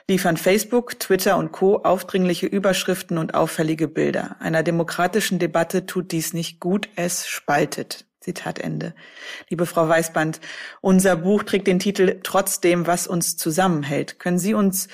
liefern 0.07 0.35
Facebook, 0.35 0.99
Twitter 0.99 1.37
und 1.37 1.51
Co. 1.51 1.83
aufdringliche 1.83 2.47
Überschriften 2.47 3.19
und 3.19 3.35
auffällige 3.35 3.87
Bilder. 3.87 4.37
Einer 4.39 4.63
demokratischen 4.63 5.37
Debatte 5.37 5.85
tut 5.85 6.11
dies 6.11 6.33
nicht 6.33 6.59
gut, 6.59 6.89
es 6.95 7.27
spaltet. 7.27 8.05
Zitat 8.21 8.57
Ende. 8.57 8.95
Liebe 9.49 9.67
Frau 9.67 9.87
Weißband, 9.87 10.41
unser 10.81 11.15
Buch 11.15 11.43
trägt 11.43 11.67
den 11.67 11.77
Titel 11.77 12.21
Trotzdem, 12.23 12.87
was 12.87 13.05
uns 13.05 13.37
zusammenhält. 13.37 14.17
Können 14.17 14.39
Sie 14.39 14.55
uns 14.55 14.87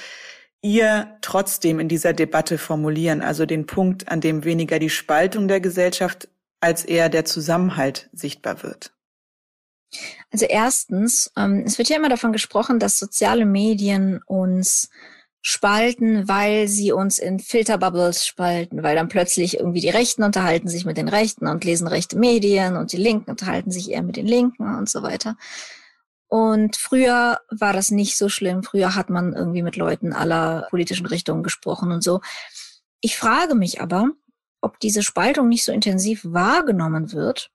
Ihr 0.64 1.18
trotzdem 1.22 1.80
in 1.80 1.88
dieser 1.88 2.14
Debatte 2.14 2.60
formulieren, 2.60 3.22
also 3.22 3.48
den 3.48 3.66
Punkt, 3.66 4.10
an 4.10 4.22
dem 4.22 4.44
weniger 4.44 4.78
die 4.78 4.92
Spaltung 4.92 5.48
der 5.48 5.60
Gesellschaft 5.60 6.28
als 6.62 6.86
eher 6.86 7.10
der 7.10 7.25
Zusammenhalt 7.25 8.10
sichtbar 8.13 8.63
wird? 8.63 8.94
Also 10.32 10.46
erstens, 10.46 11.32
ähm, 11.36 11.63
es 11.65 11.77
wird 11.77 11.89
ja 11.89 11.98
immer 11.98 12.10
davon 12.10 12.32
gesprochen, 12.32 12.80
dass 12.80 12.98
soziale 12.98 13.46
Medien 13.46 14.22
uns 14.25 14.89
spalten, 15.41 16.27
weil 16.27 16.68
sie 16.68 16.91
uns 16.91 17.18
in 17.18 17.39
Filterbubbles 17.39 18.25
spalten, 18.25 18.84
weil 18.84 18.96
dann 18.96 19.10
plötzlich 19.10 19.58
irgendwie 19.58 19.82
die 19.82 19.89
Rechten 19.89 20.24
unterhalten 20.24 20.68
sich 20.68 20.86
mit 20.86 20.98
den 20.98 21.08
Rechten 21.08 21.48
und 21.48 21.63
lesen 21.63 21.88
rechte 21.88 22.18
Medien 22.18 22.77
und 22.77 22.91
die 22.91 22.98
Linken 22.98 23.32
unterhalten 23.32 23.72
sich 23.72 23.89
eher 23.89 24.03
mit 24.03 24.18
den 24.18 24.27
Linken 24.27 24.75
und 24.75 24.88
so 24.88 25.01
weiter. 25.01 25.36
Und 26.27 26.77
früher 26.77 27.39
war 27.50 27.74
das 27.74 27.91
nicht 27.91 28.18
so 28.18 28.30
schlimm. 28.30 28.63
Früher 28.63 28.96
hat 28.96 29.10
man 29.10 29.34
irgendwie 29.34 29.63
mit 29.63 29.75
Leuten 29.75 30.13
aller 30.13 30.68
politischen 30.70 31.08
Richtungen 31.08 31.44
gesprochen 31.44 31.91
und 31.91 32.03
so. 32.03 32.22
Ich 33.01 33.18
frage 33.18 33.56
mich 33.56 33.82
aber, 33.82 34.12
ob 34.62 34.80
diese 34.80 35.03
Spaltung 35.03 35.50
nicht 35.50 35.65
so 35.65 35.72
intensiv 35.72 36.22
wahrgenommen 36.24 37.12
wird, 37.12 37.51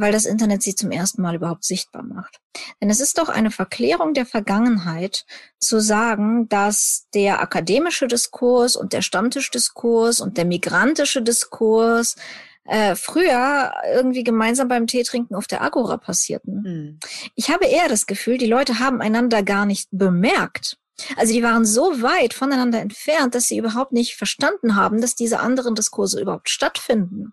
weil 0.00 0.12
das 0.12 0.24
Internet 0.24 0.62
sie 0.62 0.74
zum 0.74 0.90
ersten 0.90 1.22
Mal 1.22 1.34
überhaupt 1.34 1.64
sichtbar 1.64 2.02
macht. 2.02 2.40
Denn 2.80 2.90
es 2.90 3.00
ist 3.00 3.18
doch 3.18 3.28
eine 3.28 3.50
Verklärung 3.50 4.14
der 4.14 4.26
Vergangenheit 4.26 5.26
zu 5.58 5.80
sagen, 5.80 6.48
dass 6.48 7.06
der 7.14 7.40
akademische 7.40 8.06
Diskurs 8.06 8.76
und 8.76 8.92
der 8.92 9.02
Stammtischdiskurs 9.02 10.20
und 10.20 10.38
der 10.38 10.46
migrantische 10.46 11.22
Diskurs 11.22 12.16
äh, 12.64 12.94
früher 12.94 13.72
irgendwie 13.92 14.24
gemeinsam 14.24 14.68
beim 14.68 14.86
Tee 14.86 15.02
trinken 15.02 15.34
auf 15.34 15.46
der 15.46 15.62
Agora 15.62 15.96
passierten. 15.96 16.62
Mhm. 16.62 17.00
Ich 17.34 17.50
habe 17.50 17.66
eher 17.66 17.88
das 17.88 18.06
Gefühl, 18.06 18.38
die 18.38 18.46
Leute 18.46 18.78
haben 18.78 19.00
einander 19.00 19.42
gar 19.42 19.66
nicht 19.66 19.88
bemerkt. 19.90 20.78
Also 21.16 21.32
die 21.32 21.42
waren 21.42 21.64
so 21.64 22.02
weit 22.02 22.34
voneinander 22.34 22.80
entfernt, 22.80 23.34
dass 23.34 23.46
sie 23.46 23.58
überhaupt 23.58 23.92
nicht 23.92 24.16
verstanden 24.16 24.76
haben, 24.76 25.00
dass 25.00 25.14
diese 25.14 25.40
anderen 25.40 25.74
Diskurse 25.74 26.20
überhaupt 26.20 26.50
stattfinden. 26.50 27.32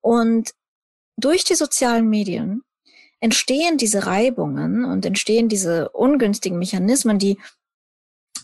Und 0.00 0.52
durch 1.16 1.44
die 1.44 1.54
sozialen 1.54 2.08
Medien 2.08 2.62
entstehen 3.20 3.78
diese 3.78 4.06
Reibungen 4.06 4.84
und 4.84 5.06
entstehen 5.06 5.48
diese 5.48 5.88
ungünstigen 5.90 6.58
Mechanismen, 6.58 7.18
die 7.18 7.38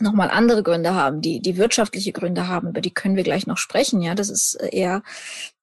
nochmal 0.01 0.31
andere 0.31 0.63
Gründe 0.63 0.95
haben, 0.95 1.21
die, 1.21 1.41
die 1.41 1.57
wirtschaftliche 1.57 2.13
Gründe 2.13 2.49
haben, 2.49 2.69
über 2.69 2.81
die 2.81 2.93
können 2.93 3.17
wir 3.17 3.23
gleich 3.23 3.47
noch 3.47 3.59
sprechen. 3.59 4.01
Ja, 4.01 4.15
das 4.15 4.31
ist 4.31 4.55
eher, 4.55 5.03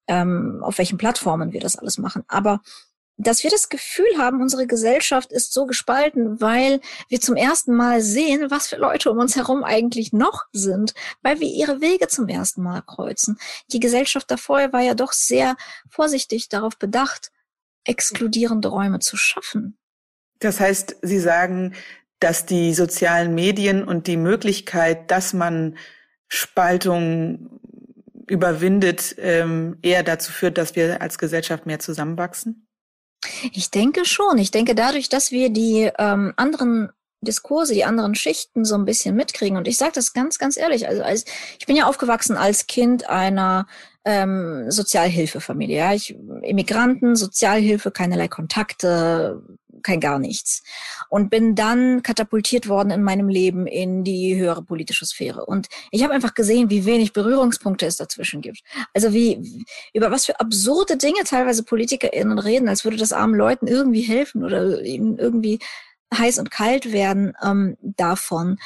ähm, 0.06 0.60
auf 0.62 0.78
welchen 0.78 0.98
Plattformen 0.98 1.52
wir 1.52 1.60
das 1.60 1.76
alles 1.76 1.98
machen. 1.98 2.24
Aber 2.28 2.62
dass 3.22 3.44
wir 3.44 3.50
das 3.50 3.68
Gefühl 3.68 4.06
haben, 4.18 4.40
unsere 4.40 4.66
Gesellschaft 4.66 5.32
ist 5.32 5.52
so 5.52 5.66
gespalten, 5.66 6.40
weil 6.40 6.80
wir 7.08 7.20
zum 7.20 7.36
ersten 7.36 7.74
Mal 7.74 8.00
sehen, 8.00 8.50
was 8.50 8.68
für 8.68 8.76
Leute 8.76 9.10
um 9.10 9.18
uns 9.18 9.36
herum 9.36 9.62
eigentlich 9.62 10.12
noch 10.12 10.44
sind, 10.52 10.94
weil 11.22 11.40
wir 11.40 11.48
ihre 11.48 11.80
Wege 11.80 12.08
zum 12.08 12.28
ersten 12.28 12.62
Mal 12.62 12.82
kreuzen. 12.82 13.38
Die 13.72 13.80
Gesellschaft 13.80 14.30
davor 14.30 14.72
war 14.72 14.80
ja 14.80 14.94
doch 14.94 15.12
sehr 15.12 15.56
vorsichtig 15.88 16.48
darauf 16.48 16.78
bedacht, 16.78 17.30
exkludierende 17.84 18.68
Räume 18.68 19.00
zu 19.00 19.16
schaffen. 19.16 19.78
Das 20.38 20.58
heißt, 20.60 20.96
Sie 21.02 21.18
sagen, 21.18 21.74
dass 22.18 22.46
die 22.46 22.74
sozialen 22.74 23.34
Medien 23.34 23.84
und 23.84 24.06
die 24.06 24.16
Möglichkeit, 24.16 25.10
dass 25.10 25.32
man 25.32 25.76
Spaltung 26.28 27.60
überwindet, 28.26 29.16
ähm, 29.18 29.78
eher 29.82 30.02
dazu 30.02 30.32
führt, 30.32 30.56
dass 30.56 30.76
wir 30.76 31.02
als 31.02 31.18
Gesellschaft 31.18 31.66
mehr 31.66 31.80
zusammenwachsen? 31.80 32.69
Ich 33.52 33.70
denke 33.70 34.04
schon. 34.04 34.38
Ich 34.38 34.50
denke 34.50 34.74
dadurch, 34.74 35.08
dass 35.08 35.30
wir 35.30 35.50
die 35.50 35.90
ähm, 35.98 36.32
anderen 36.36 36.90
Diskurse, 37.22 37.74
die 37.74 37.84
anderen 37.84 38.14
Schichten 38.14 38.64
so 38.64 38.74
ein 38.76 38.86
bisschen 38.86 39.14
mitkriegen. 39.14 39.58
Und 39.58 39.68
ich 39.68 39.76
sage 39.76 39.92
das 39.94 40.12
ganz, 40.12 40.38
ganz 40.38 40.56
ehrlich. 40.56 40.88
Also 40.88 41.02
als, 41.02 41.24
ich 41.58 41.66
bin 41.66 41.76
ja 41.76 41.86
aufgewachsen 41.86 42.36
als 42.36 42.66
Kind 42.66 43.08
einer 43.08 43.66
ähm, 44.04 44.70
Sozialhilfefamilie. 44.70 45.76
Ja? 45.76 45.92
Ich, 45.92 46.16
Immigranten, 46.42 47.16
Sozialhilfe, 47.16 47.90
keinerlei 47.90 48.28
Kontakte, 48.28 49.42
kein 49.82 50.00
gar 50.00 50.18
nichts. 50.18 50.62
Und 51.08 51.30
bin 51.30 51.54
dann 51.54 52.02
katapultiert 52.02 52.68
worden 52.68 52.90
in 52.90 53.02
meinem 53.02 53.28
Leben 53.28 53.66
in 53.66 54.04
die 54.04 54.36
höhere 54.36 54.62
politische 54.62 55.06
Sphäre. 55.06 55.46
Und 55.46 55.68
ich 55.90 56.02
habe 56.02 56.14
einfach 56.14 56.34
gesehen, 56.34 56.70
wie 56.70 56.84
wenig 56.84 57.12
Berührungspunkte 57.12 57.86
es 57.86 57.96
dazwischen 57.96 58.40
gibt. 58.40 58.60
Also 58.94 59.12
wie, 59.12 59.64
über 59.92 60.10
was 60.10 60.26
für 60.26 60.38
absurde 60.40 60.96
Dinge 60.96 61.24
teilweise 61.24 61.62
PolitikerInnen 61.62 62.38
reden, 62.38 62.68
als 62.68 62.84
würde 62.84 62.96
das 62.96 63.12
armen 63.12 63.34
Leuten 63.34 63.66
irgendwie 63.66 64.02
helfen 64.02 64.44
oder 64.44 64.82
ihnen 64.82 65.18
irgendwie 65.18 65.58
heiß 66.12 66.38
und 66.38 66.50
kalt 66.50 66.92
werden 66.92 67.34
ähm, 67.42 67.76
davon. 67.80 68.58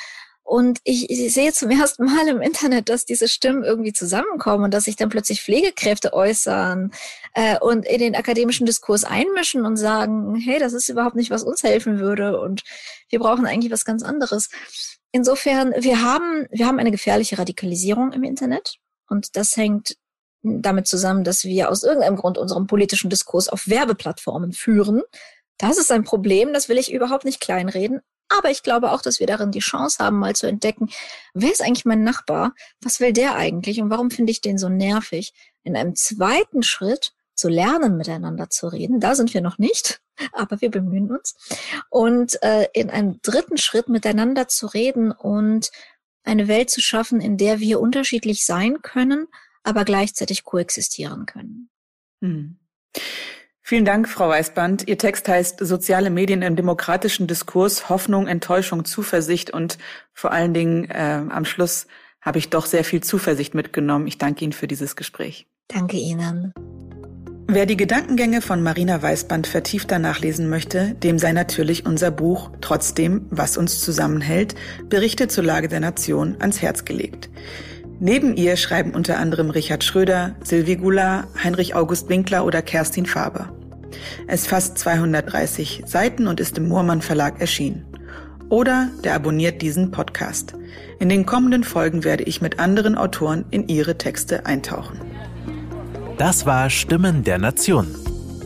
Und 0.44 0.78
ich, 0.84 1.08
ich 1.08 1.32
sehe 1.32 1.54
zum 1.54 1.70
ersten 1.70 2.04
Mal 2.04 2.28
im 2.28 2.42
Internet, 2.42 2.90
dass 2.90 3.06
diese 3.06 3.28
Stimmen 3.28 3.64
irgendwie 3.64 3.94
zusammenkommen 3.94 4.64
und 4.64 4.74
dass 4.74 4.84
sich 4.84 4.94
dann 4.94 5.08
plötzlich 5.08 5.42
Pflegekräfte 5.42 6.12
äußern 6.12 6.92
äh, 7.32 7.58
und 7.58 7.86
in 7.86 7.98
den 7.98 8.14
akademischen 8.14 8.66
Diskurs 8.66 9.04
einmischen 9.04 9.64
und 9.64 9.78
sagen, 9.78 10.36
hey, 10.36 10.58
das 10.58 10.74
ist 10.74 10.90
überhaupt 10.90 11.16
nicht, 11.16 11.30
was 11.30 11.44
uns 11.44 11.62
helfen 11.62 11.98
würde 11.98 12.38
und 12.38 12.62
wir 13.08 13.20
brauchen 13.20 13.46
eigentlich 13.46 13.72
was 13.72 13.86
ganz 13.86 14.02
anderes. 14.02 14.50
Insofern, 15.12 15.72
wir 15.78 16.02
haben, 16.02 16.46
wir 16.50 16.66
haben 16.66 16.78
eine 16.78 16.90
gefährliche 16.90 17.38
Radikalisierung 17.38 18.12
im 18.12 18.22
Internet 18.22 18.76
und 19.08 19.36
das 19.36 19.56
hängt 19.56 19.96
damit 20.42 20.86
zusammen, 20.86 21.24
dass 21.24 21.44
wir 21.44 21.70
aus 21.70 21.84
irgendeinem 21.84 22.16
Grund 22.16 22.36
unseren 22.36 22.66
politischen 22.66 23.08
Diskurs 23.08 23.48
auf 23.48 23.66
Werbeplattformen 23.66 24.52
führen. 24.52 25.02
Das 25.56 25.78
ist 25.78 25.90
ein 25.90 26.04
Problem, 26.04 26.52
das 26.52 26.68
will 26.68 26.76
ich 26.76 26.92
überhaupt 26.92 27.24
nicht 27.24 27.40
kleinreden. 27.40 28.02
Aber 28.28 28.50
ich 28.50 28.62
glaube 28.62 28.90
auch, 28.90 29.02
dass 29.02 29.20
wir 29.20 29.26
darin 29.26 29.50
die 29.50 29.60
Chance 29.60 30.02
haben, 30.02 30.18
mal 30.18 30.34
zu 30.34 30.46
entdecken, 30.46 30.88
wer 31.34 31.52
ist 31.52 31.62
eigentlich 31.62 31.84
mein 31.84 32.02
Nachbar? 32.02 32.54
Was 32.80 33.00
will 33.00 33.12
der 33.12 33.36
eigentlich? 33.36 33.80
Und 33.80 33.90
warum 33.90 34.10
finde 34.10 34.32
ich 34.32 34.40
den 34.40 34.58
so 34.58 34.68
nervig? 34.68 35.32
In 35.62 35.76
einem 35.76 35.94
zweiten 35.94 36.62
Schritt 36.62 37.12
zu 37.34 37.48
lernen, 37.48 37.96
miteinander 37.96 38.48
zu 38.48 38.68
reden. 38.68 39.00
Da 39.00 39.14
sind 39.14 39.34
wir 39.34 39.40
noch 39.40 39.58
nicht, 39.58 40.00
aber 40.32 40.60
wir 40.60 40.70
bemühen 40.70 41.10
uns. 41.10 41.34
Und 41.90 42.42
äh, 42.42 42.68
in 42.72 42.90
einem 42.90 43.20
dritten 43.22 43.58
Schritt 43.58 43.88
miteinander 43.88 44.48
zu 44.48 44.66
reden 44.66 45.12
und 45.12 45.70
eine 46.22 46.48
Welt 46.48 46.70
zu 46.70 46.80
schaffen, 46.80 47.20
in 47.20 47.36
der 47.36 47.60
wir 47.60 47.80
unterschiedlich 47.80 48.46
sein 48.46 48.80
können, 48.82 49.26
aber 49.62 49.84
gleichzeitig 49.84 50.44
koexistieren 50.44 51.26
können. 51.26 51.70
Hm. 52.22 52.58
Vielen 53.74 53.84
Dank, 53.84 54.08
Frau 54.08 54.28
Weißband. 54.28 54.86
Ihr 54.86 54.98
Text 54.98 55.26
heißt 55.26 55.58
Soziale 55.58 56.08
Medien 56.08 56.42
im 56.42 56.54
demokratischen 56.54 57.26
Diskurs, 57.26 57.88
Hoffnung, 57.88 58.28
Enttäuschung, 58.28 58.84
Zuversicht 58.84 59.50
und 59.50 59.78
vor 60.12 60.30
allen 60.30 60.54
Dingen 60.54 60.88
äh, 60.90 61.22
am 61.28 61.44
Schluss 61.44 61.88
habe 62.20 62.38
ich 62.38 62.50
doch 62.50 62.66
sehr 62.66 62.84
viel 62.84 63.02
Zuversicht 63.02 63.52
mitgenommen. 63.52 64.06
Ich 64.06 64.16
danke 64.16 64.44
Ihnen 64.44 64.52
für 64.52 64.68
dieses 64.68 64.94
Gespräch. 64.94 65.48
Danke 65.66 65.96
Ihnen. 65.96 66.52
Wer 67.48 67.66
die 67.66 67.76
Gedankengänge 67.76 68.42
von 68.42 68.62
Marina 68.62 69.02
Weißband 69.02 69.48
vertiefter 69.48 69.98
nachlesen 69.98 70.48
möchte, 70.48 70.94
dem 70.94 71.18
sei 71.18 71.32
natürlich 71.32 71.84
unser 71.84 72.12
Buch 72.12 72.52
Trotzdem, 72.60 73.26
was 73.30 73.56
uns 73.56 73.80
zusammenhält, 73.80 74.54
Berichte 74.88 75.26
zur 75.26 75.42
Lage 75.42 75.66
der 75.66 75.80
Nation 75.80 76.36
ans 76.38 76.62
Herz 76.62 76.84
gelegt. 76.84 77.28
Neben 77.98 78.36
ihr 78.36 78.56
schreiben 78.56 78.92
unter 78.92 79.18
anderem 79.18 79.50
Richard 79.50 79.82
Schröder, 79.82 80.36
Sylvie 80.44 80.76
Goulart, 80.76 81.26
Heinrich 81.42 81.74
August 81.74 82.08
Winkler 82.08 82.44
oder 82.44 82.62
Kerstin 82.62 83.06
Faber. 83.06 83.52
Es 84.26 84.46
fasst 84.46 84.78
230 84.78 85.84
Seiten 85.86 86.26
und 86.26 86.40
ist 86.40 86.58
im 86.58 86.68
Moormann 86.68 87.02
Verlag 87.02 87.40
erschienen. 87.40 87.86
Oder 88.48 88.88
der 89.02 89.14
abonniert 89.14 89.62
diesen 89.62 89.90
Podcast. 89.90 90.54
In 91.00 91.08
den 91.08 91.26
kommenden 91.26 91.64
Folgen 91.64 92.04
werde 92.04 92.24
ich 92.24 92.40
mit 92.40 92.58
anderen 92.58 92.96
Autoren 92.96 93.44
in 93.50 93.68
ihre 93.68 93.98
Texte 93.98 94.46
eintauchen. 94.46 95.00
Das 96.18 96.46
war 96.46 96.70
Stimmen 96.70 97.24
der 97.24 97.38
Nation, 97.38 97.88